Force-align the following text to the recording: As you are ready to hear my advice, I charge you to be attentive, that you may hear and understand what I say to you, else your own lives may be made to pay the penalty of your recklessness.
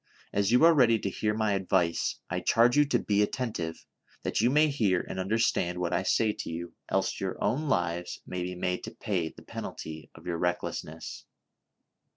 As 0.33 0.51
you 0.51 0.63
are 0.65 0.73
ready 0.73 0.97
to 0.97 1.11
hear 1.11 1.35
my 1.35 1.53
advice, 1.53 2.15
I 2.27 2.39
charge 2.39 2.75
you 2.75 2.85
to 2.85 2.97
be 2.97 3.21
attentive, 3.21 3.85
that 4.23 4.41
you 4.41 4.49
may 4.49 4.67
hear 4.67 5.01
and 5.07 5.19
understand 5.19 5.77
what 5.77 5.93
I 5.93 6.01
say 6.01 6.31
to 6.33 6.49
you, 6.49 6.73
else 6.89 7.19
your 7.19 7.37
own 7.39 7.69
lives 7.69 8.19
may 8.25 8.41
be 8.41 8.55
made 8.55 8.83
to 8.85 8.95
pay 8.95 9.29
the 9.29 9.43
penalty 9.43 10.09
of 10.15 10.25
your 10.25 10.37
recklessness. 10.39 11.25